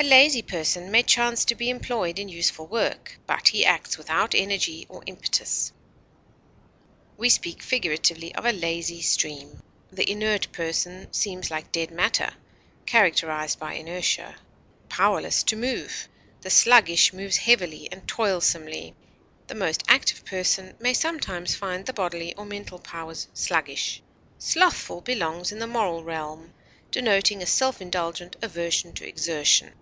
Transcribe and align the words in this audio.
A 0.00 0.04
lazy 0.04 0.42
person 0.42 0.92
may 0.92 1.02
chance 1.02 1.44
to 1.46 1.56
be 1.56 1.68
employed 1.68 2.20
in 2.20 2.28
useful 2.28 2.68
work, 2.68 3.18
but 3.26 3.48
he 3.48 3.64
acts 3.64 3.98
without 3.98 4.32
energy 4.32 4.86
or 4.88 5.02
impetus. 5.06 5.72
We 7.16 7.28
speak 7.28 7.64
figuratively 7.64 8.32
of 8.36 8.46
a 8.46 8.52
lazy 8.52 9.02
stream. 9.02 9.60
The 9.90 10.08
inert 10.08 10.52
person 10.52 11.12
seems 11.12 11.50
like 11.50 11.72
dead 11.72 11.90
matter 11.90 12.30
(characterized 12.86 13.58
by 13.58 13.72
inertia), 13.74 14.36
powerless 14.88 15.42
to 15.42 15.56
move; 15.56 16.08
the 16.42 16.48
sluggish 16.50 17.12
moves 17.12 17.38
heavily 17.38 17.88
and 17.90 18.06
toilsomely; 18.06 18.94
the 19.48 19.56
most 19.56 19.82
active 19.88 20.24
person 20.24 20.76
may 20.78 20.94
sometimes 20.94 21.56
find 21.56 21.86
the 21.86 21.92
bodily 21.92 22.32
or 22.36 22.44
mental 22.46 22.78
powers 22.78 23.26
sluggish. 23.34 24.00
Slothful 24.38 25.00
belongs 25.00 25.50
in 25.50 25.58
the 25.58 25.66
moral 25.66 26.04
realm, 26.04 26.54
denoting 26.92 27.42
a 27.42 27.46
self 27.46 27.82
indulgent 27.82 28.36
aversion 28.42 28.92
to 28.92 29.06
exertion. 29.06 29.72